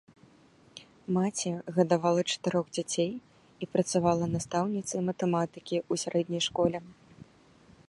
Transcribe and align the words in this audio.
Маці 1.17 1.51
гадавала 1.75 2.21
чатырох 2.35 2.65
дзяцей 2.77 3.11
і 3.65 3.69
працавала 3.75 4.25
настаўніцай 4.35 5.01
матэматыкі 5.11 5.75
ў 5.91 6.05
сярэдняй 6.05 6.43
школе. 6.51 6.77